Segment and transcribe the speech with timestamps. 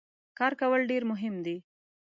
[0.37, 1.57] کار کول ډیر مهم دي.